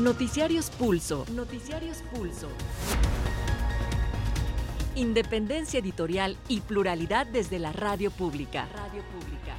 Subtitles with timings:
[0.00, 1.26] Noticiarios Pulso.
[1.34, 2.48] Noticiarios Pulso.
[4.94, 8.66] Independencia editorial y pluralidad desde la radio pública.
[8.74, 9.54] Radio pública.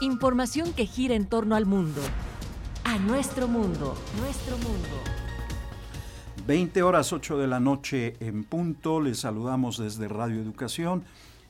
[0.00, 2.00] Información que gira en torno al mundo.
[2.82, 3.94] A nuestro mundo.
[4.20, 4.88] Nuestro mundo.
[6.44, 9.00] 20 horas 8 de la noche en punto.
[9.00, 11.04] Les saludamos desde Radio Educación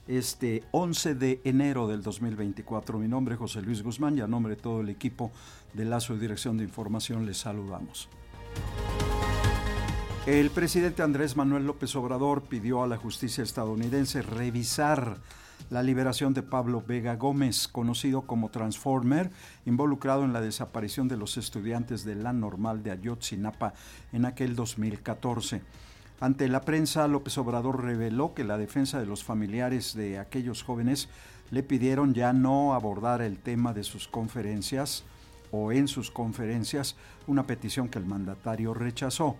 [0.08, 2.98] este 11 de enero del 2024.
[2.98, 5.30] Mi nombre es José Luis Guzmán y a nombre de todo el equipo
[5.74, 8.08] de Lazo de Dirección de Información les saludamos.
[10.26, 15.18] El presidente Andrés Manuel López Obrador pidió a la justicia estadounidense revisar
[15.70, 19.30] la liberación de Pablo Vega Gómez, conocido como Transformer,
[19.66, 23.74] involucrado en la desaparición de los estudiantes de la normal de Ayotzinapa
[24.12, 25.62] en aquel 2014.
[26.20, 31.08] Ante la prensa, López Obrador reveló que la defensa de los familiares de aquellos jóvenes
[31.52, 35.04] le pidieron ya no abordar el tema de sus conferencias
[35.52, 36.96] o en sus conferencias,
[37.28, 39.36] una petición que el mandatario rechazó.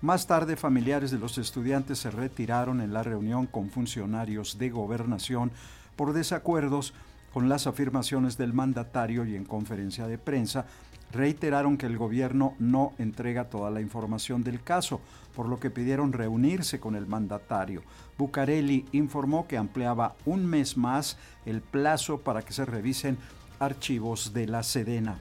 [0.00, 5.52] Más tarde, familiares de los estudiantes se retiraron en la reunión con funcionarios de gobernación
[5.94, 6.94] por desacuerdos
[7.34, 10.66] con las afirmaciones del mandatario y en conferencia de prensa
[11.14, 15.00] reiteraron que el gobierno no entrega toda la información del caso,
[15.34, 17.82] por lo que pidieron reunirse con el mandatario.
[18.18, 23.16] Bucareli informó que ampliaba un mes más el plazo para que se revisen
[23.58, 25.18] archivos de la Sedena.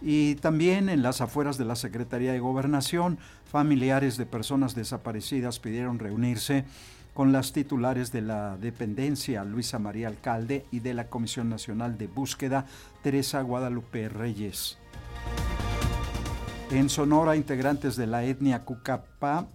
[0.00, 3.18] Y también en las afueras de la Secretaría de Gobernación,
[3.50, 6.64] familiares de personas desaparecidas pidieron reunirse
[7.18, 12.06] con las titulares de la dependencia Luisa María Alcalde y de la Comisión Nacional de
[12.06, 12.64] Búsqueda
[13.02, 14.78] Teresa Guadalupe Reyes.
[16.70, 19.48] En Sonora, integrantes de la etnia Cucapá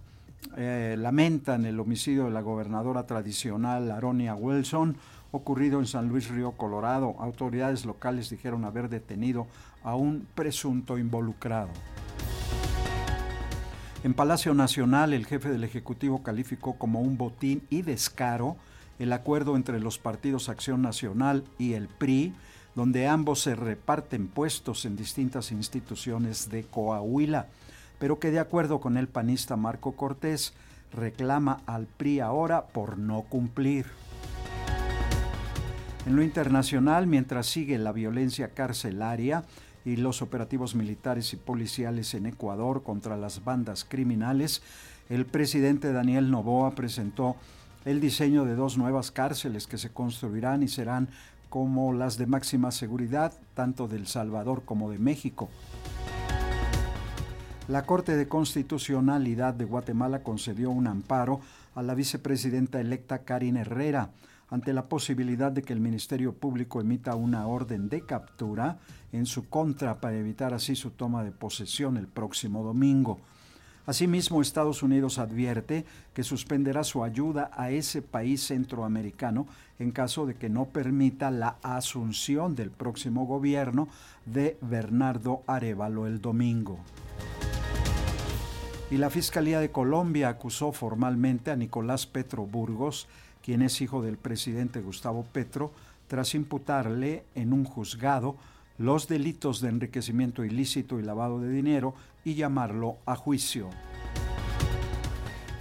[0.58, 4.98] eh, lamentan el homicidio de la gobernadora tradicional Aronia Wilson,
[5.32, 7.16] ocurrido en San Luis Río Colorado.
[7.18, 9.46] Autoridades locales dijeron haber detenido
[9.82, 11.70] a un presunto involucrado.
[14.04, 18.58] En Palacio Nacional, el jefe del Ejecutivo calificó como un botín y descaro
[18.98, 22.34] el acuerdo entre los partidos Acción Nacional y el PRI,
[22.74, 27.46] donde ambos se reparten puestos en distintas instituciones de Coahuila,
[27.98, 30.52] pero que de acuerdo con el panista Marco Cortés,
[30.92, 33.86] reclama al PRI ahora por no cumplir.
[36.04, 39.44] En lo internacional, mientras sigue la violencia carcelaria,
[39.84, 44.62] y los operativos militares y policiales en Ecuador contra las bandas criminales,
[45.08, 47.36] el presidente Daniel Novoa presentó
[47.84, 51.08] el diseño de dos nuevas cárceles que se construirán y serán
[51.50, 55.48] como las de máxima seguridad, tanto de El Salvador como de México.
[57.68, 61.40] La Corte de Constitucionalidad de Guatemala concedió un amparo
[61.74, 64.10] a la vicepresidenta electa Karin Herrera
[64.50, 68.78] ante la posibilidad de que el Ministerio Público emita una orden de captura
[69.12, 73.20] en su contra para evitar así su toma de posesión el próximo domingo.
[73.86, 75.84] Asimismo, Estados Unidos advierte
[76.14, 79.46] que suspenderá su ayuda a ese país centroamericano
[79.78, 83.88] en caso de que no permita la asunción del próximo gobierno
[84.24, 86.78] de Bernardo Arevalo el domingo.
[88.90, 93.06] Y la Fiscalía de Colombia acusó formalmente a Nicolás Petro Burgos
[93.44, 95.70] quien es hijo del presidente Gustavo Petro,
[96.08, 98.36] tras imputarle en un juzgado
[98.78, 101.94] los delitos de enriquecimiento ilícito y lavado de dinero
[102.24, 103.68] y llamarlo a juicio.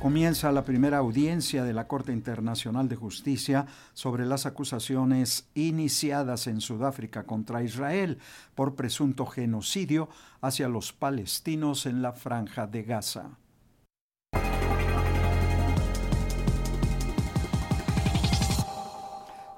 [0.01, 6.61] Comienza la primera audiencia de la Corte Internacional de Justicia sobre las acusaciones iniciadas en
[6.61, 8.17] Sudáfrica contra Israel
[8.55, 10.07] por presunto genocidio
[10.41, 13.37] hacia los palestinos en la franja de Gaza.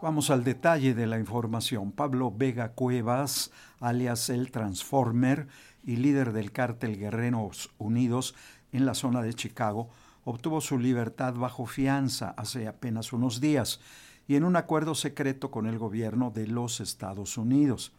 [0.05, 1.91] Vamos al detalle de la información.
[1.91, 3.49] Pablo Vega Cuevas,
[3.79, 5.47] alias el Transformer
[5.83, 8.35] y líder del cártel Guerreros Unidos
[8.71, 9.89] en la zona de Chicago,
[10.23, 13.79] obtuvo su libertad bajo fianza hace apenas unos días
[14.27, 17.91] y en un acuerdo secreto con el gobierno de los Estados Unidos.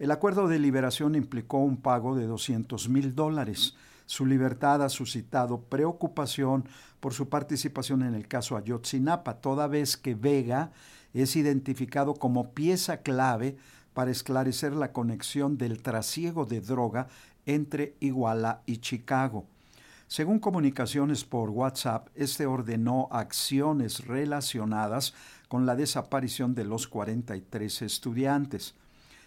[0.00, 3.76] El acuerdo de liberación implicó un pago de 200 mil dólares.
[4.06, 6.64] Su libertad ha suscitado preocupación
[6.98, 10.72] por su participación en el caso Ayotzinapa, toda vez que Vega
[11.22, 13.56] es identificado como pieza clave
[13.94, 17.08] para esclarecer la conexión del trasiego de droga
[17.46, 19.46] entre Iguala y Chicago.
[20.08, 25.14] Según comunicaciones por WhatsApp, este ordenó acciones relacionadas
[25.48, 28.74] con la desaparición de los 43 estudiantes.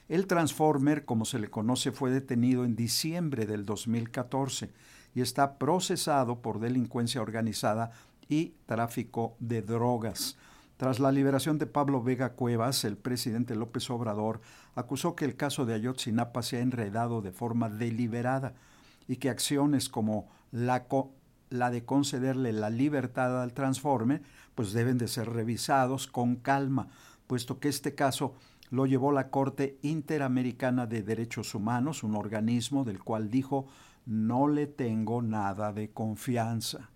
[0.07, 4.69] El Transformer, como se le conoce, fue detenido en diciembre del 2014
[5.15, 7.91] y está procesado por delincuencia organizada
[8.29, 10.37] y tráfico de drogas.
[10.79, 14.39] Tras la liberación de Pablo Vega Cuevas, el presidente López Obrador
[14.75, 18.53] acusó que el caso de Ayotzinapa se ha enredado de forma deliberada
[19.05, 20.85] y que acciones como la,
[21.49, 24.21] la de concederle la libertad al transforme,
[24.55, 26.87] pues deben de ser revisados con calma,
[27.27, 28.35] puesto que este caso
[28.69, 33.67] lo llevó la Corte Interamericana de Derechos Humanos, un organismo del cual dijo
[34.05, 36.89] no le tengo nada de confianza.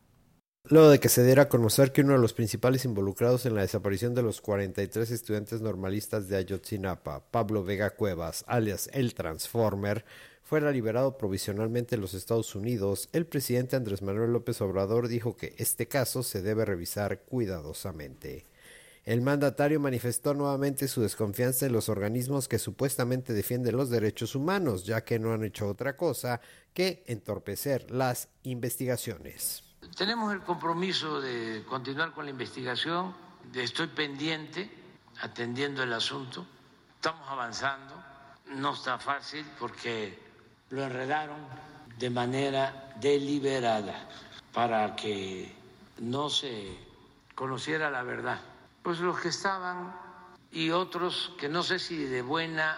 [0.70, 3.62] Luego de que se diera a conocer que uno de los principales involucrados en la
[3.64, 10.06] desaparición de los 43 estudiantes normalistas de Ayotzinapa, Pablo Vega Cuevas, alias el Transformer,
[10.42, 15.54] fuera liberado provisionalmente en los Estados Unidos, el presidente Andrés Manuel López Obrador dijo que
[15.58, 18.46] este caso se debe revisar cuidadosamente.
[19.04, 24.86] El mandatario manifestó nuevamente su desconfianza en los organismos que supuestamente defienden los derechos humanos,
[24.86, 26.40] ya que no han hecho otra cosa
[26.74, 29.63] que entorpecer las investigaciones.
[29.92, 33.14] Tenemos el compromiso de continuar con la investigación,
[33.54, 34.72] estoy pendiente,
[35.22, 36.46] atendiendo el asunto,
[36.96, 37.94] estamos avanzando,
[38.48, 40.20] no está fácil porque
[40.70, 41.38] lo enredaron
[42.00, 44.10] de manera deliberada
[44.52, 45.54] para que
[46.00, 46.76] no se
[47.36, 48.40] conociera la verdad.
[48.82, 49.96] Pues los que estaban
[50.52, 52.78] y otros que no sé si de buena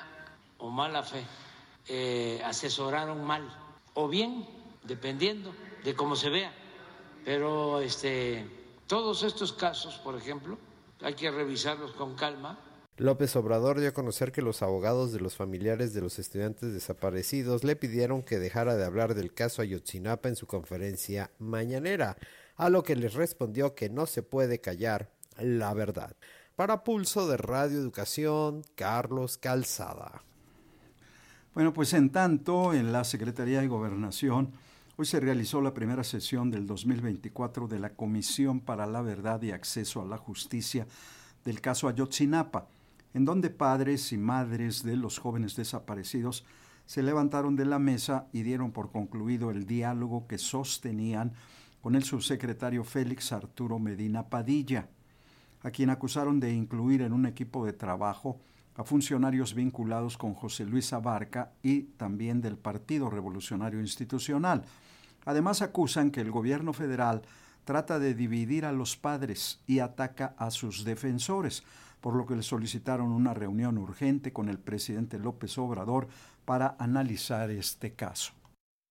[0.57, 1.25] o mala fe
[1.87, 3.47] eh, asesoraron mal
[3.93, 4.45] o bien,
[4.83, 5.53] dependiendo
[5.83, 6.64] de cómo se vea
[7.25, 8.45] pero este,
[8.87, 10.57] todos estos casos, por ejemplo,
[11.01, 12.59] hay que revisarlos con calma.
[12.97, 17.65] López Obrador dio a conocer que los abogados de los familiares de los estudiantes desaparecidos
[17.65, 22.15] le pidieron que dejara de hablar del caso Ayotzinapa en su conferencia mañanera,
[22.55, 26.15] a lo que les respondió que no se puede callar la verdad.
[26.55, 30.23] Para Pulso de Radio Educación, Carlos Calzada.
[31.53, 34.53] Bueno, pues en tanto, en la Secretaría de Gobernación
[34.97, 39.51] Hoy se realizó la primera sesión del 2024 de la Comisión para la Verdad y
[39.51, 40.87] Acceso a la Justicia
[41.43, 42.69] del caso Ayotzinapa,
[43.13, 46.45] en donde padres y madres de los jóvenes desaparecidos
[46.85, 51.33] se levantaron de la mesa y dieron por concluido el diálogo que sostenían
[51.81, 54.87] con el subsecretario Félix Arturo Medina Padilla,
[55.63, 58.39] a quien acusaron de incluir en un equipo de trabajo
[58.75, 64.63] a funcionarios vinculados con José Luis Abarca y también del Partido Revolucionario Institucional,
[65.25, 67.23] Además acusan que el gobierno federal
[67.65, 71.63] trata de dividir a los padres y ataca a sus defensores,
[71.99, 76.07] por lo que le solicitaron una reunión urgente con el presidente López Obrador
[76.45, 78.33] para analizar este caso.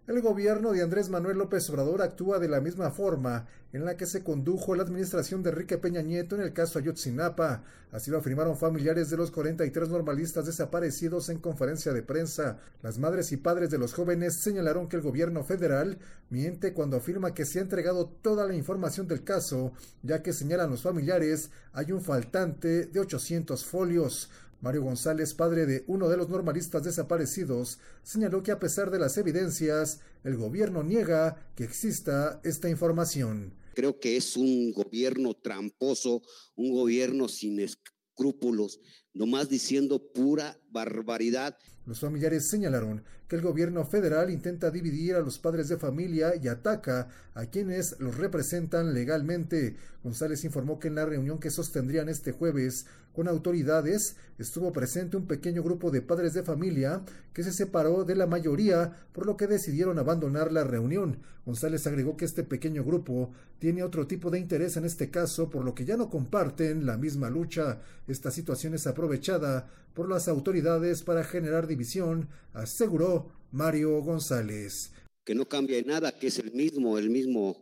[0.06, 4.04] El gobierno de Andrés Manuel López Obrador actúa de la misma forma en la que
[4.04, 7.64] se condujo la administración de Enrique Peña Nieto en el caso Ayotzinapa.
[7.90, 12.58] Así lo afirmaron familiares de los 43 normalistas desaparecidos en conferencia de prensa.
[12.82, 15.98] Las madres y padres de los jóvenes señalaron que el gobierno federal
[16.28, 19.72] miente cuando afirma que se ha entregado toda la información del caso,
[20.02, 24.30] ya que señalan los familiares hay un faltante de 800 folios.
[24.64, 29.19] Mario González, padre de uno de los normalistas desaparecidos, señaló que a pesar de las
[29.19, 33.52] evidencias, el gobierno niega que exista esta información.
[33.75, 36.22] Creo que es un gobierno tramposo,
[36.56, 38.81] un gobierno sin escrúpulos,
[39.12, 41.58] nomás diciendo pura barbaridad.
[41.84, 47.08] Los familiares señalaron el gobierno federal intenta dividir a los padres de familia y ataca
[47.34, 49.76] a quienes los representan legalmente.
[50.02, 55.26] González informó que en la reunión que sostendrían este jueves con autoridades estuvo presente un
[55.26, 59.47] pequeño grupo de padres de familia que se separó de la mayoría, por lo que
[59.47, 61.18] decidieron abandonar la reunión.
[61.47, 65.64] González agregó que este pequeño grupo tiene otro tipo de interés en este caso, por
[65.64, 67.80] lo que ya no comparten la misma lucha.
[68.09, 74.93] Esta situación es aprovechada por las autoridades para generar división, aseguró Mario González.
[75.25, 77.57] Que no cambia en nada, que es el mismo, el mismo,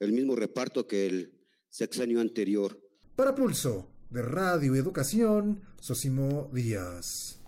[0.00, 1.32] el mismo reparto que el
[1.70, 2.78] sexenio anterior.
[3.16, 7.38] Para Pulso de Radio Educación, Sosimo Díaz.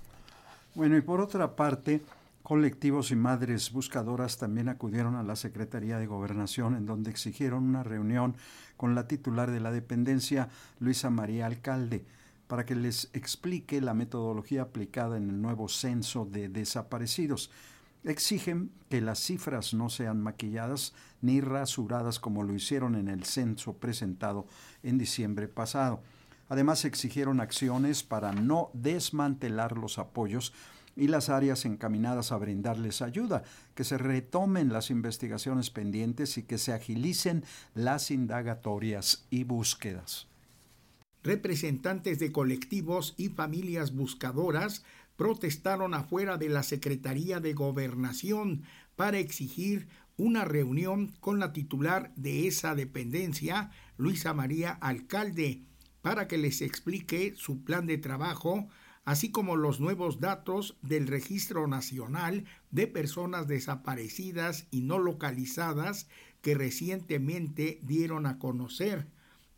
[0.75, 2.01] Bueno, y por otra parte,
[2.43, 7.83] colectivos y madres buscadoras también acudieron a la Secretaría de Gobernación, en donde exigieron una
[7.83, 8.37] reunión
[8.77, 10.49] con la titular de la dependencia,
[10.79, 12.05] Luisa María Alcalde
[12.51, 17.49] para que les explique la metodología aplicada en el nuevo censo de desaparecidos.
[18.03, 23.75] Exigen que las cifras no sean maquilladas ni rasuradas como lo hicieron en el censo
[23.75, 24.49] presentado
[24.83, 26.03] en diciembre pasado.
[26.49, 30.53] Además, exigieron acciones para no desmantelar los apoyos
[30.97, 33.45] y las áreas encaminadas a brindarles ayuda,
[33.77, 40.30] que se retomen las investigaciones pendientes y que se agilicen las indagatorias y búsquedas
[41.23, 44.85] representantes de colectivos y familias buscadoras
[45.17, 48.63] protestaron afuera de la Secretaría de Gobernación
[48.97, 55.63] para exigir una reunión con la titular de esa dependencia, Luisa María Alcalde,
[56.03, 58.69] para que les explique su plan de trabajo,
[59.05, 66.09] así como los nuevos datos del Registro Nacional de Personas Desaparecidas y No Localizadas
[66.43, 69.07] que recientemente dieron a conocer.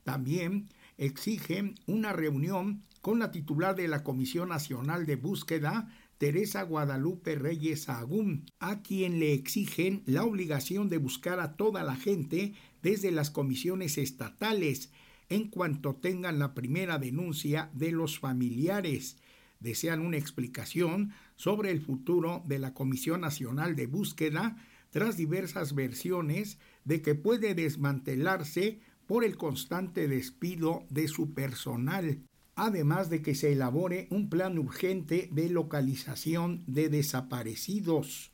[0.04, 7.34] También exigen una reunión con la titular de la Comisión Nacional de Búsqueda, Teresa Guadalupe
[7.34, 13.10] Reyes Agún, a quien le exigen la obligación de buscar a toda la gente desde
[13.10, 14.92] las comisiones estatales
[15.28, 19.16] en cuanto tengan la primera denuncia de los familiares.
[19.58, 24.56] Desean una explicación sobre el futuro de la Comisión Nacional de Búsqueda
[24.90, 32.22] tras diversas versiones de que puede desmantelarse por el constante despido de su personal,
[32.54, 38.32] además de que se elabore un plan urgente de localización de desaparecidos.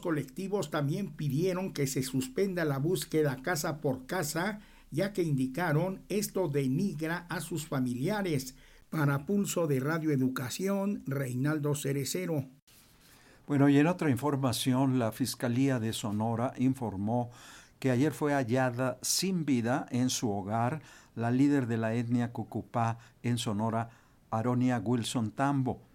[0.00, 4.60] Colectivos también pidieron que se suspenda la búsqueda casa por casa,
[4.90, 8.54] ya que indicaron esto denigra a sus familiares.
[8.90, 12.44] Para Pulso de Radio Educación, Reinaldo Cerecero.
[13.46, 17.30] Bueno, y en otra información, la Fiscalía de Sonora informó
[17.78, 20.82] que ayer fue hallada sin vida en su hogar
[21.14, 23.90] la líder de la etnia Cucupá en Sonora,
[24.30, 25.85] Aronia Wilson Tambo.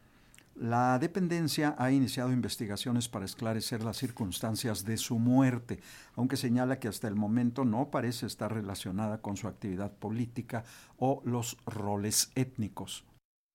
[0.61, 5.79] La dependencia ha iniciado investigaciones para esclarecer las circunstancias de su muerte,
[6.15, 10.63] aunque señala que hasta el momento no parece estar relacionada con su actividad política
[10.99, 13.05] o los roles étnicos.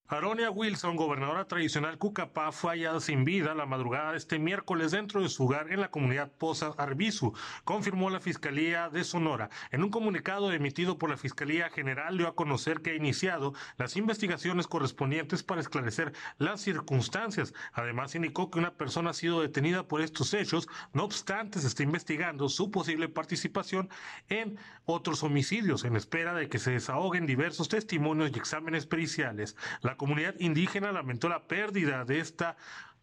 [0.08, 5.20] Aronia Wilson, gobernadora tradicional Cucapá, fue hallada sin vida la madrugada de este miércoles dentro
[5.20, 7.32] de su hogar en la comunidad Pozas Arbizu,
[7.64, 9.50] confirmó la Fiscalía de Sonora.
[9.72, 13.96] En un comunicado emitido por la Fiscalía General dio a conocer que ha iniciado las
[13.96, 17.52] investigaciones correspondientes para esclarecer las circunstancias.
[17.72, 21.82] Además, indicó que una persona ha sido detenida por estos hechos, no obstante, se está
[21.82, 23.88] investigando su posible participación
[24.28, 29.56] en otros homicidios, en espera de que se desahoguen diversos testimonios y exámenes periciales.
[29.96, 32.56] Comunidad indígena lamentó la pérdida de esta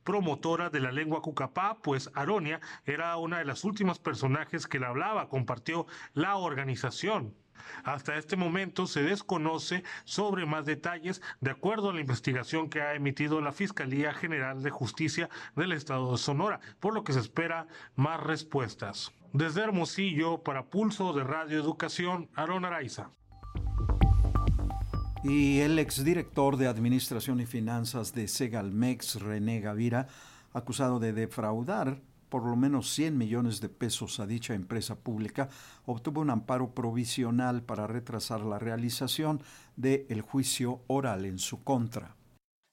[0.04, 4.90] promotora de la lengua cucapá, pues Aronia era una de las últimas personajes que la
[4.90, 7.34] hablaba, compartió la organización.
[7.84, 12.94] Hasta este momento se desconoce sobre más detalles de acuerdo a la investigación que ha
[12.94, 17.68] emitido la Fiscalía General de Justicia del Estado de Sonora, por lo que se espera
[17.96, 19.14] más respuestas.
[19.32, 23.10] Desde Hermosillo, para Pulso de Radio Educación, Aaron Araiza.
[25.24, 30.08] Y el exdirector de Administración y Finanzas de Segalmex, René Gavira,
[30.52, 35.50] acusado de defraudar por lo menos 100 millones de pesos a dicha empresa pública,
[35.86, 39.42] obtuvo un amparo provisional para retrasar la realización
[39.78, 42.18] del juicio oral en su contra.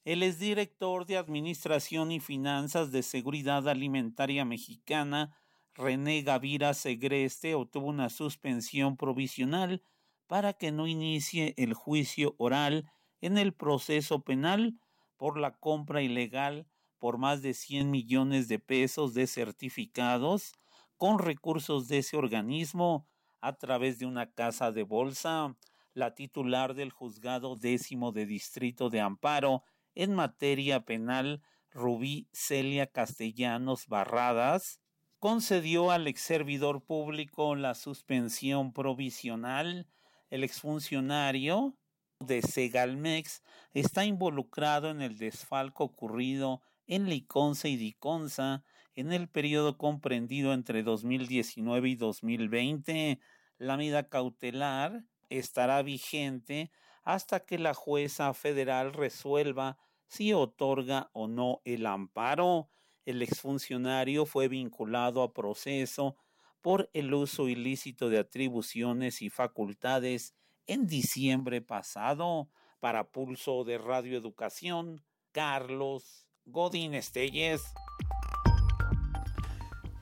[0.05, 5.37] El exdirector de Administración y Finanzas de Seguridad Alimentaria Mexicana,
[5.75, 9.83] René Gavira Segreste, obtuvo una suspensión provisional
[10.31, 12.89] para que no inicie el juicio oral
[13.21, 14.79] en el proceso penal
[15.17, 16.69] por la compra ilegal
[17.01, 20.53] por más de 100 millones de pesos de certificados
[20.97, 23.09] con recursos de ese organismo
[23.41, 25.57] a través de una casa de bolsa.
[25.95, 29.65] La titular del juzgado décimo de distrito de amparo
[29.97, 34.79] en materia penal, Rubí Celia Castellanos Barradas,
[35.19, 39.89] concedió al ex servidor público la suspensión provisional
[40.31, 41.77] el exfuncionario
[42.21, 43.43] de Segalmex
[43.75, 50.83] está involucrado en el desfalco ocurrido en Liconza y Diconza en el periodo comprendido entre
[50.83, 53.21] 2019 y 2020.
[53.59, 56.71] La medida cautelar estará vigente
[57.03, 62.69] hasta que la jueza federal resuelva si otorga o no el amparo.
[63.07, 66.17] El exfuncionario fue vinculado a proceso
[66.63, 70.35] por el uso ilícito de atribuciones y facultades
[70.67, 72.49] en diciembre pasado
[72.81, 75.03] para Pulso de Radio Educación,
[75.33, 77.63] Carlos Godín Estelles.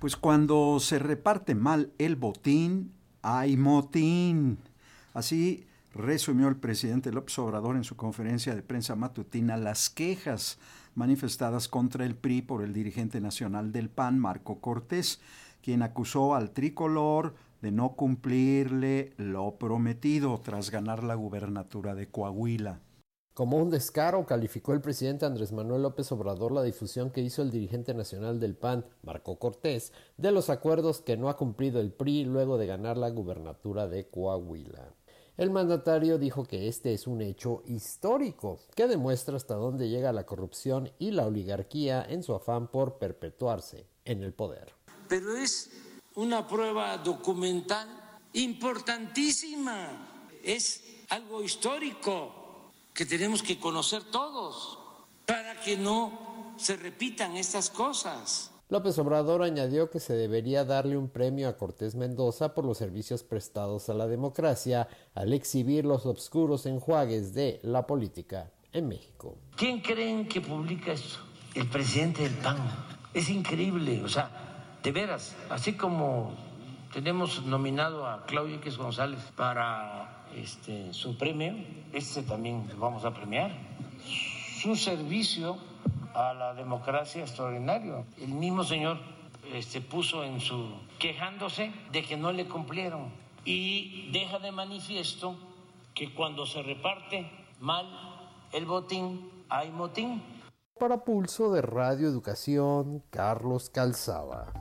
[0.00, 4.58] Pues cuando se reparte mal el botín, hay motín.
[5.12, 10.58] Así resumió el presidente López Obrador en su conferencia de prensa matutina las quejas
[10.94, 15.20] manifestadas contra el PRI por el dirigente nacional del PAN, Marco Cortés
[15.62, 22.80] quien acusó al tricolor de no cumplirle lo prometido tras ganar la gubernatura de Coahuila.
[23.34, 27.52] Como un descaro calificó el presidente Andrés Manuel López Obrador la difusión que hizo el
[27.52, 32.24] dirigente nacional del PAN, Marco Cortés, de los acuerdos que no ha cumplido el PRI
[32.24, 34.92] luego de ganar la gubernatura de Coahuila.
[35.36, 40.26] El mandatario dijo que este es un hecho histórico que demuestra hasta dónde llega la
[40.26, 44.77] corrupción y la oligarquía en su afán por perpetuarse en el poder.
[45.08, 45.70] Pero es
[46.14, 47.88] una prueba documental
[48.32, 54.78] importantísima, es algo histórico que tenemos que conocer todos
[55.24, 58.50] para que no se repitan estas cosas.
[58.70, 63.22] López Obrador añadió que se debería darle un premio a Cortés Mendoza por los servicios
[63.22, 69.36] prestados a la democracia al exhibir los obscuros enjuagues de la política en México.
[69.56, 71.18] ¿Quién creen que publica esto?
[71.54, 72.58] El presidente del PAN.
[73.14, 74.47] Es increíble, o sea,
[74.82, 76.32] de veras, así como
[76.92, 81.54] tenemos nominado a Claudio X González para este, su premio,
[81.92, 83.50] este también lo vamos a premiar,
[84.62, 85.58] su servicio
[86.14, 88.04] a la democracia extraordinario.
[88.20, 88.98] El mismo señor
[89.52, 93.12] este, puso en su quejándose de que no le cumplieron
[93.44, 95.36] y deja de manifiesto
[95.94, 97.30] que cuando se reparte
[97.60, 97.86] mal
[98.52, 100.22] el botín, hay motín.
[100.78, 104.52] Para Pulso de Radio Educación, Carlos Calzaba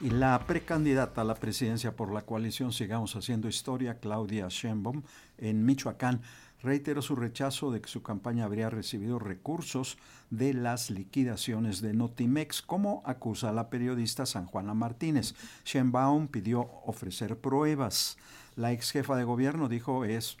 [0.00, 5.02] y la precandidata a la presidencia por la coalición Sigamos Haciendo Historia, Claudia Sheinbaum,
[5.36, 6.22] en Michoacán,
[6.62, 9.98] reiteró su rechazo de que su campaña habría recibido recursos
[10.30, 15.34] de las liquidaciones de Notimex, como acusa la periodista San Juana Martínez.
[15.66, 18.16] Sheinbaum pidió ofrecer pruebas.
[18.56, 20.38] La ex jefa de gobierno dijo es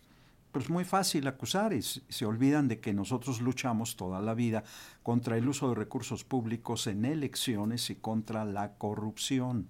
[0.52, 4.64] pues muy fácil acusar y se olvidan de que nosotros luchamos toda la vida
[5.02, 9.68] contra el uso de recursos públicos en elecciones y contra la corrupción.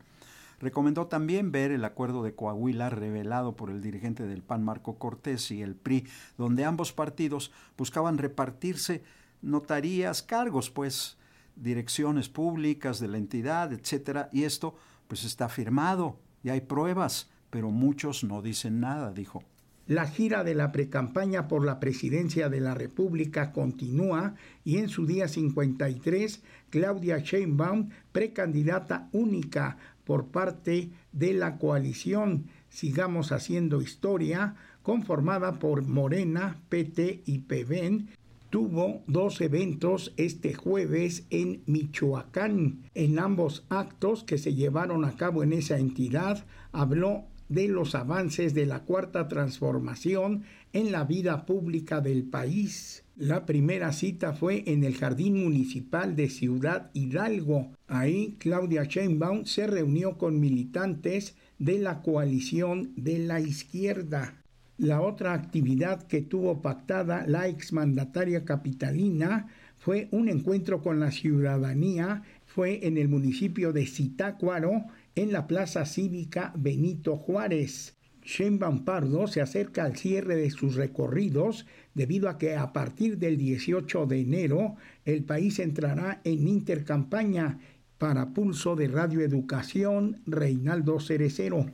[0.60, 5.50] Recomendó también ver el acuerdo de Coahuila revelado por el dirigente del PAN Marco Cortés
[5.50, 6.06] y el PRI,
[6.36, 9.02] donde ambos partidos buscaban repartirse
[9.40, 11.16] notarías, cargos, pues
[11.56, 14.74] direcciones públicas de la entidad, etcétera, y esto
[15.08, 19.42] pues está firmado y hay pruebas, pero muchos no dicen nada, dijo.
[19.86, 25.06] La gira de la precampaña por la presidencia de la República continúa y en su
[25.06, 35.58] día 53, Claudia Sheinbaum, precandidata única por parte de la coalición Sigamos Haciendo Historia, conformada
[35.58, 38.08] por Morena, PT y PBN,
[38.48, 42.82] tuvo dos eventos este jueves en Michoacán.
[42.94, 48.54] En ambos actos que se llevaron a cabo en esa entidad, habló de los avances
[48.54, 53.04] de la cuarta transformación en la vida pública del país.
[53.16, 57.72] La primera cita fue en el Jardín Municipal de Ciudad Hidalgo.
[57.88, 64.42] Ahí Claudia Sheinbaum se reunió con militantes de la coalición de la izquierda.
[64.78, 72.22] La otra actividad que tuvo pactada la exmandataria capitalina fue un encuentro con la ciudadanía,
[72.46, 77.96] fue en el municipio de Zitácuaro, en la Plaza Cívica Benito Juárez.
[78.22, 83.36] Sheinbaum Pardo se acerca al cierre de sus recorridos debido a que a partir del
[83.36, 87.58] 18 de enero el país entrará en intercampaña
[87.98, 91.66] para pulso de radioeducación Reinaldo Cerecero.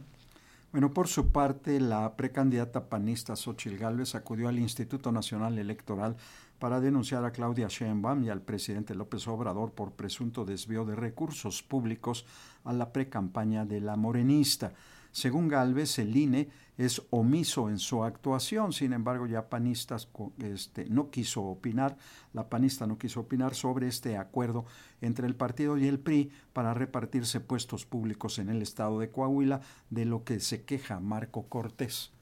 [0.73, 6.17] Bueno, por su parte, la precandidata panista Xochil Gálvez acudió al Instituto Nacional Electoral
[6.59, 11.63] para denunciar a Claudia Sheinbaum y al presidente López Obrador por presunto desvío de recursos
[11.63, 12.27] públicos
[12.67, 14.75] a la precampaña de la morenista.
[15.13, 21.11] Según Galvez, el INE es omiso en su actuación, sin embargo, ya panistas este, no
[21.11, 21.97] quiso opinar,
[22.35, 24.67] la panista no quiso opinar sobre este acuerdo
[25.01, 29.63] entre el partido y el PRI para repartirse puestos públicos en el estado de Coahuila,
[29.89, 32.13] de lo que se queja Marco Cortés.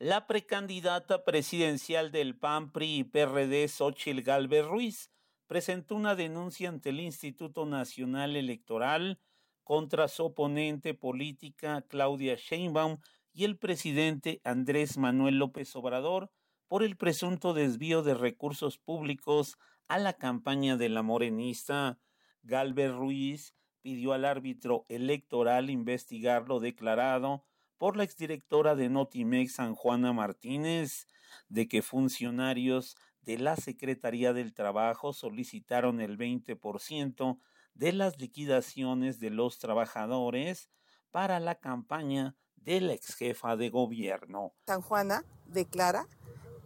[0.00, 5.10] La precandidata presidencial del PAN, PRI y PRD, Xochil Galvez Ruiz,
[5.46, 9.20] presentó una denuncia ante el Instituto Nacional Electoral
[9.64, 12.98] contra su oponente política Claudia Sheinbaum
[13.32, 16.30] y el presidente Andrés Manuel López Obrador
[16.68, 21.98] por el presunto desvío de recursos públicos a la campaña de la morenista.
[22.42, 27.44] Galvez Ruiz pidió al árbitro electoral investigar lo declarado
[27.76, 31.06] por la exdirectora de Notimex, San Juana Martínez,
[31.48, 37.38] de que funcionarios de la Secretaría del Trabajo solicitaron el 20%
[37.74, 40.70] de las liquidaciones de los trabajadores
[41.10, 44.54] para la campaña de la ex jefa de gobierno.
[44.66, 46.08] San Juana declara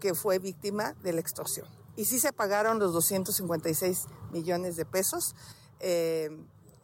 [0.00, 1.66] que fue víctima de la extorsión.
[1.96, 5.34] Y sí se pagaron los 256 millones de pesos
[5.80, 6.30] eh,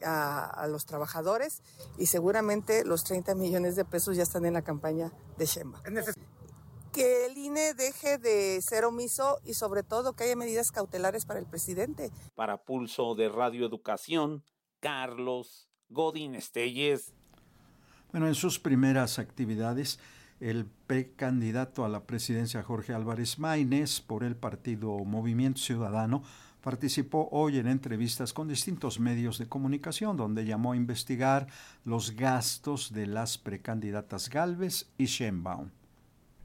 [0.04, 1.62] a, los trabajadores
[1.98, 5.82] y seguramente los 30 millones de pesos ya están en la campaña de Shemba.
[6.94, 11.40] Que el INE deje de ser omiso y sobre todo que haya medidas cautelares para
[11.40, 12.12] el presidente.
[12.36, 14.44] Para Pulso de Radio Educación,
[14.78, 17.12] Carlos Godín Estelles.
[18.12, 19.98] Bueno, en sus primeras actividades,
[20.38, 26.22] el precandidato a la presidencia Jorge Álvarez Maínez por el partido Movimiento Ciudadano
[26.60, 31.48] participó hoy en entrevistas con distintos medios de comunicación donde llamó a investigar
[31.84, 35.70] los gastos de las precandidatas Galvez y Sheinbaum.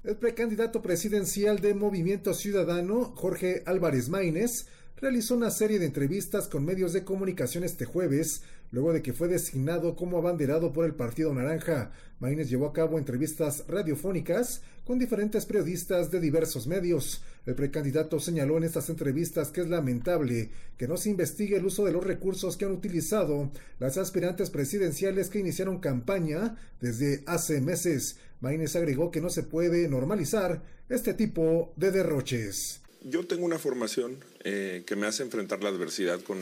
[0.02, 6.64] El precandidato presidencial de Movimiento Ciudadano, Jorge Álvarez Maínez, realizó una serie de entrevistas con
[6.64, 11.34] medios de comunicación este jueves, luego de que fue designado como abanderado por el Partido
[11.34, 11.92] Naranja.
[12.20, 17.22] Maínez llevó a cabo entrevistas radiofónicas con diferentes periodistas de diversos medios.
[17.46, 21.86] El precandidato señaló en estas entrevistas que es lamentable que no se investigue el uso
[21.86, 28.18] de los recursos que han utilizado las aspirantes presidenciales que iniciaron campaña desde hace meses.
[28.42, 32.82] Maínez agregó que no se puede normalizar este tipo de derroches.
[33.04, 36.38] Yo tengo una formación eh, que me hace enfrentar la adversidad con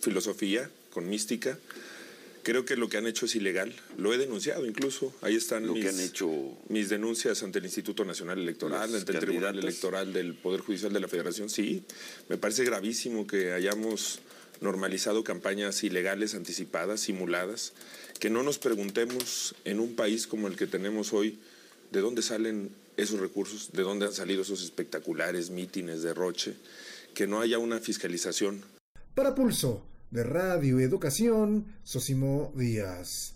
[0.00, 1.58] filosofía, con mística.
[2.42, 3.74] Creo que lo que han hecho es ilegal.
[3.98, 5.12] Lo he denunciado incluso.
[5.20, 9.58] Ahí están mis, han hecho mis denuncias ante el Instituto Nacional Electoral, ante el Tribunal
[9.58, 11.50] Electoral del Poder Judicial de la Federación.
[11.50, 11.84] Sí,
[12.30, 14.20] me parece gravísimo que hayamos
[14.62, 17.74] normalizado campañas ilegales, anticipadas, simuladas,
[18.18, 21.38] que no nos preguntemos en un país como el que tenemos hoy
[21.90, 26.54] de dónde salen esos recursos, de dónde han salido esos espectaculares mítines de Roche,
[27.12, 28.62] que no haya una fiscalización.
[29.14, 33.34] Para Pulso, de Radio Educación, Sosimo Díaz.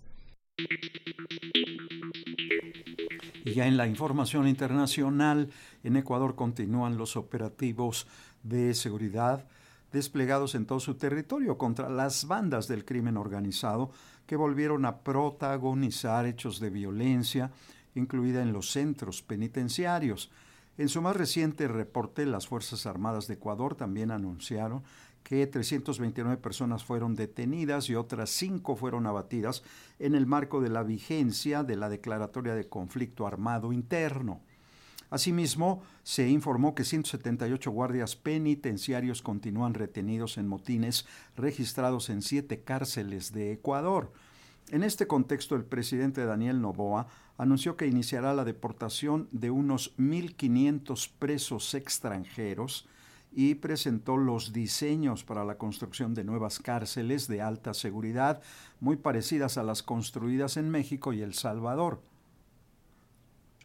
[3.45, 5.51] Y ya en la información internacional,
[5.83, 8.07] en Ecuador continúan los operativos
[8.43, 9.47] de seguridad
[9.93, 13.91] desplegados en todo su territorio contra las bandas del crimen organizado
[14.27, 17.51] que volvieron a protagonizar hechos de violencia,
[17.95, 20.31] incluida en los centros penitenciarios.
[20.79, 24.85] En su más reciente reporte, las Fuerzas Armadas de Ecuador también anunciaron
[25.23, 29.63] que 329 personas fueron detenidas y otras 5 fueron abatidas
[29.99, 34.41] en el marco de la vigencia de la Declaratoria de Conflicto Armado Interno.
[35.11, 41.05] Asimismo, se informó que 178 guardias penitenciarios continúan retenidos en motines
[41.37, 44.13] registrados en siete cárceles de Ecuador.
[44.71, 51.11] En este contexto, el presidente Daniel Noboa anunció que iniciará la deportación de unos 1.500
[51.19, 52.87] presos extranjeros
[53.33, 58.43] y presentó los diseños para la construcción de nuevas cárceles de alta seguridad,
[58.81, 62.03] muy parecidas a las construidas en México y El Salvador.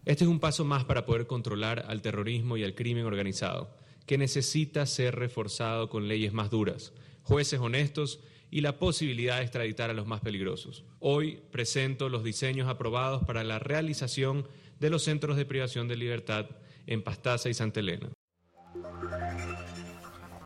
[0.05, 3.71] Este es un paso más para poder controlar al terrorismo y al crimen organizado,
[4.05, 8.19] que necesita ser reforzado con leyes más duras, jueces honestos
[8.51, 10.85] y la posibilidad de extraditar a los más peligrosos.
[10.99, 14.47] Hoy presento los diseños aprobados para la realización
[14.79, 16.49] de los centros de privación de libertad
[16.85, 18.14] en Pastaza y Santa Elena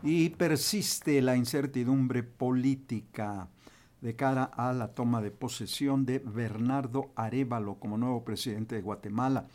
[0.03, 3.47] y persiste la incertidumbre política
[4.01, 9.47] de cara a la toma de posesión de Bernardo Arevalo como nuevo presidente de Guatemala.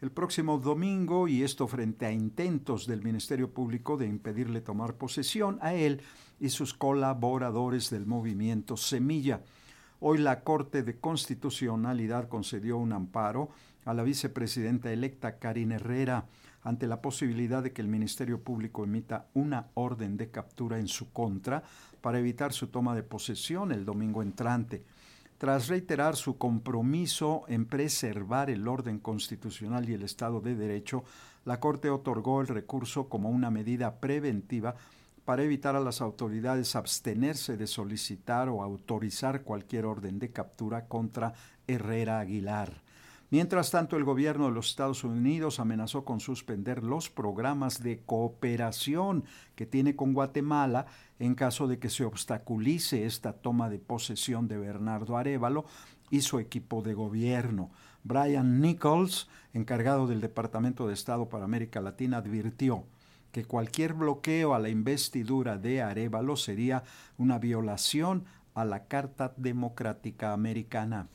[0.00, 5.58] El próximo domingo, y esto frente a intentos del Ministerio Público de impedirle tomar posesión
[5.62, 6.02] a él
[6.40, 9.42] y sus colaboradores del movimiento Semilla.
[10.00, 13.50] Hoy la Corte de Constitucionalidad concedió un amparo
[13.84, 16.26] a la vicepresidenta electa Karine Herrera
[16.64, 21.12] ante la posibilidad de que el Ministerio Público emita una orden de captura en su
[21.12, 21.62] contra
[22.00, 24.82] para evitar su toma de posesión el domingo entrante.
[25.38, 31.04] Tras reiterar su compromiso en preservar el orden constitucional y el Estado de Derecho,
[31.44, 34.74] la Corte otorgó el recurso como una medida preventiva
[35.24, 41.34] para evitar a las autoridades abstenerse de solicitar o autorizar cualquier orden de captura contra
[41.66, 42.83] Herrera Aguilar.
[43.34, 49.24] Mientras tanto, el gobierno de los Estados Unidos amenazó con suspender los programas de cooperación
[49.56, 50.86] que tiene con Guatemala
[51.18, 55.64] en caso de que se obstaculice esta toma de posesión de Bernardo Arevalo
[56.10, 57.72] y su equipo de gobierno.
[58.04, 62.84] Brian Nichols, encargado del Departamento de Estado para América Latina, advirtió
[63.32, 66.84] que cualquier bloqueo a la investidura de Arevalo sería
[67.18, 71.08] una violación a la Carta Democrática Americana.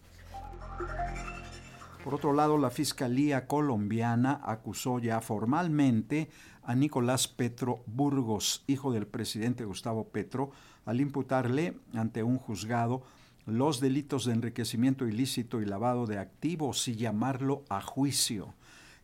[2.04, 6.30] Por otro lado, la Fiscalía colombiana acusó ya formalmente
[6.64, 10.52] a Nicolás Petro Burgos, hijo del presidente Gustavo Petro,
[10.86, 13.04] al imputarle ante un juzgado
[13.46, 18.54] los delitos de enriquecimiento ilícito y lavado de activos y llamarlo a juicio.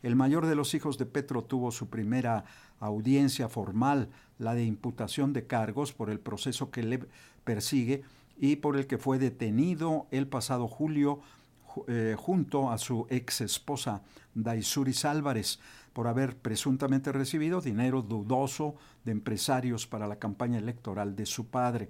[0.02, 2.44] El mayor de los hijos de Petro tuvo su primera
[2.80, 7.00] audiencia formal, la de imputación de cargos por el proceso que le
[7.44, 8.04] persigue
[8.38, 11.20] y por el que fue detenido el pasado julio
[11.86, 14.02] eh, junto a su ex esposa
[14.34, 15.58] Daisuris Álvarez
[15.92, 21.88] por haber presuntamente recibido dinero dudoso de empresarios para la campaña electoral de su padre.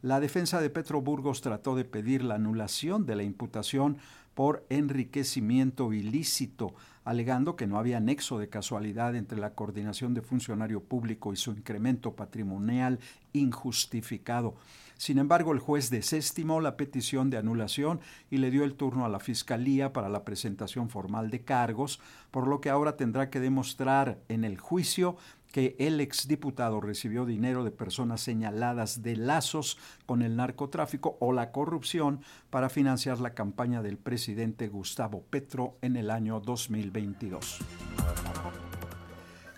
[0.00, 3.98] La defensa de Petro Burgos trató de pedir la anulación de la imputación
[4.34, 10.82] por enriquecimiento ilícito, alegando que no había nexo de casualidad entre la coordinación de funcionario
[10.82, 12.98] público y su incremento patrimonial
[13.32, 14.54] injustificado.
[15.02, 17.98] Sin embargo, el juez desestimó la petición de anulación
[18.30, 21.98] y le dio el turno a la Fiscalía para la presentación formal de cargos,
[22.30, 25.16] por lo que ahora tendrá que demostrar en el juicio
[25.50, 31.50] que el exdiputado recibió dinero de personas señaladas de lazos con el narcotráfico o la
[31.50, 37.58] corrupción para financiar la campaña del presidente Gustavo Petro en el año 2022.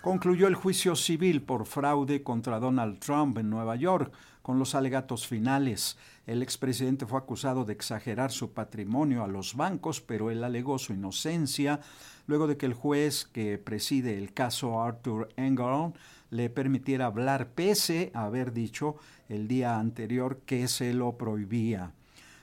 [0.05, 4.11] Concluyó el juicio civil por fraude contra Donald Trump en Nueva York
[4.45, 5.97] con los alegatos finales.
[6.27, 10.93] El expresidente fue acusado de exagerar su patrimonio a los bancos, pero él alegó su
[10.93, 11.79] inocencia
[12.27, 15.95] luego de que el juez que preside el caso Arthur Engeln
[16.29, 18.97] le permitiera hablar pese a haber dicho
[19.29, 21.93] el día anterior que se lo prohibía.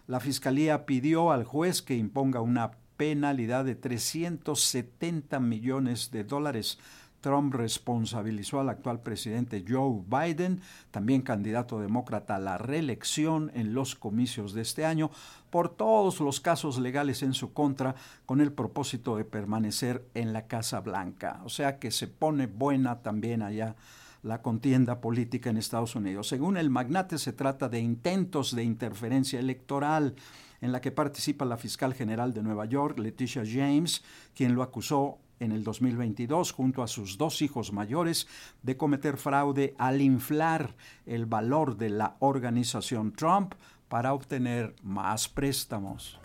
[0.08, 6.80] La fiscalía pidió al juez que imponga una penalidad de 370 millones de dólares
[7.22, 13.94] Trump responsabilizó al actual presidente Joe Biden, también candidato demócrata a la reelección en los
[13.94, 15.10] comicios de este año,
[15.48, 17.94] por todos los casos legales en su contra
[18.26, 21.40] con el propósito de permanecer en la Casa Blanca.
[21.44, 23.76] O sea que se pone buena también allá
[24.22, 26.28] la contienda política en Estados Unidos.
[26.28, 30.14] Según el magnate, se trata de intentos de interferencia electoral
[30.60, 34.02] en la que participa la fiscal general de Nueva York, Leticia James,
[34.34, 38.28] quien lo acusó en el 2022 junto a sus dos hijos mayores
[38.62, 40.74] de cometer fraude al inflar
[41.04, 43.54] el valor de la organización Trump
[43.88, 46.18] para obtener más préstamos.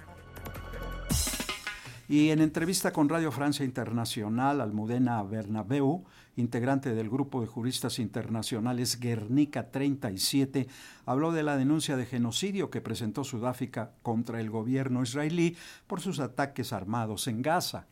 [2.10, 6.06] Y en entrevista con Radio Francia Internacional, Almudena Bernabeu,
[6.38, 10.68] integrante del grupo de juristas internacionales Guernica 37,
[11.06, 16.20] habló de la denuncia de genocidio que presentó Sudáfrica contra el gobierno israelí por sus
[16.20, 17.88] ataques armados en Gaza.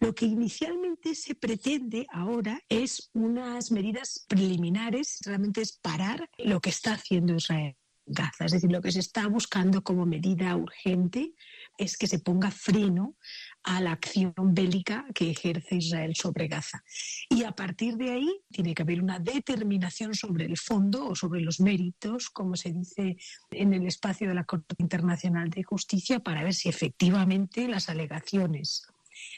[0.00, 6.70] Lo que inicialmente se pretende ahora es unas medidas preliminares, realmente es parar lo que
[6.70, 7.76] está haciendo Israel.
[8.08, 8.46] Gaza.
[8.46, 11.34] Es decir, lo que se está buscando como medida urgente
[11.76, 13.16] es que se ponga freno
[13.62, 16.82] a la acción bélica que ejerce Israel sobre Gaza.
[17.28, 21.40] Y a partir de ahí tiene que haber una determinación sobre el fondo o sobre
[21.40, 23.16] los méritos, como se dice
[23.50, 28.86] en el espacio de la Corte Internacional de Justicia, para ver si efectivamente las alegaciones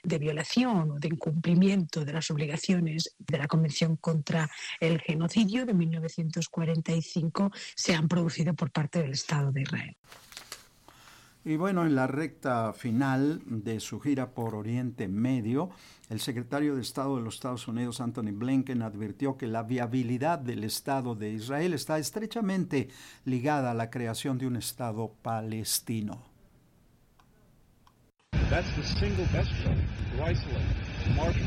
[0.03, 4.50] de violación o de incumplimiento de las obligaciones de la Convención contra
[4.81, 9.96] el Genocidio de 1945 se han producido por parte del Estado de Israel.
[11.42, 15.70] Y bueno, en la recta final de su gira por Oriente Medio,
[16.11, 20.64] el secretario de Estado de los Estados Unidos, Anthony Blinken, advirtió que la viabilidad del
[20.64, 22.88] Estado de Israel está estrechamente
[23.24, 26.30] ligada a la creación de un Estado palestino.
[28.51, 29.73] That's the single best show.
[30.19, 31.47] Rice Lake, Marshall,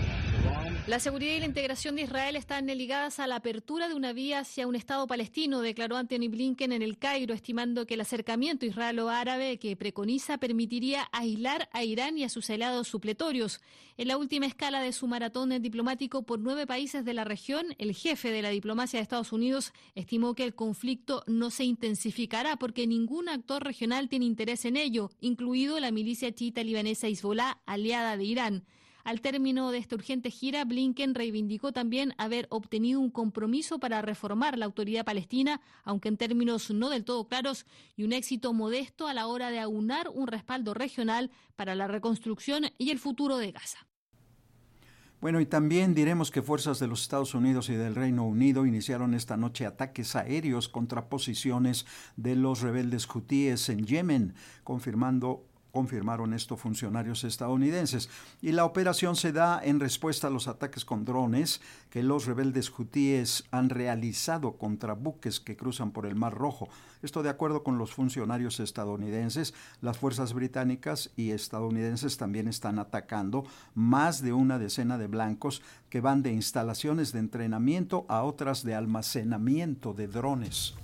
[0.86, 4.40] La seguridad y la integración de Israel están ligadas a la apertura de una vía
[4.40, 9.60] hacia un Estado palestino, declaró Anthony Blinken en el Cairo, estimando que el acercamiento israelo-árabe
[9.60, 13.62] que preconiza permitiría aislar a Irán y a sus aliados supletorios.
[13.96, 17.96] En la última escala de su maratón diplomático por nueve países de la región, el
[17.96, 22.88] jefe de la diplomacia de Estados Unidos estimó que el conflicto no se intensificará porque
[22.88, 28.26] ningún actor regional tiene interés en ello, incluido la milicia chiita libanesa Hezbollah, aliada de
[28.26, 28.66] Irán.
[29.04, 34.58] Al término de esta urgente gira, Blinken reivindicó también haber obtenido un compromiso para reformar
[34.58, 37.66] la autoridad palestina, aunque en términos no del todo claros,
[37.98, 42.68] y un éxito modesto a la hora de aunar un respaldo regional para la reconstrucción
[42.78, 43.88] y el futuro de Gaza.
[45.20, 49.14] Bueno, y también diremos que fuerzas de los Estados Unidos y del Reino Unido iniciaron
[49.14, 51.86] esta noche ataques aéreos contra posiciones
[52.18, 54.34] de los rebeldes hutíes en Yemen,
[54.66, 58.08] confirmando confirmaron esto funcionarios estadounidenses.
[58.44, 62.72] Y la operación se da en respuesta a los ataques con drones que los rebeldes
[62.78, 66.70] hutíes han realizado contra buques que cruzan por el Mar Rojo.
[67.02, 73.44] Esto de acuerdo con los funcionarios estadounidenses, las fuerzas británicas y estadounidenses también están atacando
[73.74, 78.76] más de una decena de blancos que van de instalaciones de entrenamiento a otras de
[78.76, 80.76] almacenamiento de drones.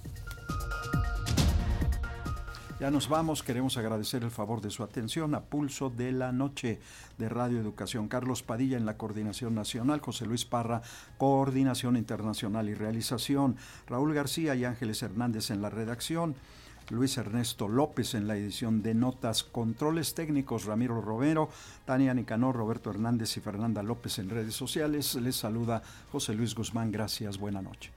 [2.79, 6.79] Ya nos vamos, queremos agradecer el favor de su atención a Pulso de la Noche
[7.17, 8.07] de Radio Educación.
[8.07, 10.81] Carlos Padilla en la Coordinación Nacional, José Luis Parra,
[11.17, 16.35] Coordinación Internacional y Realización, Raúl García y Ángeles Hernández en la redacción.
[16.89, 21.49] Luis Ernesto López en la edición de Notas, controles técnicos Ramiro Romero,
[21.83, 25.15] Tania Nicanor, Roberto Hernández y Fernanda López en redes sociales.
[25.15, 26.93] Les saluda José Luis Guzmán.
[26.93, 27.91] Gracias, buena noche.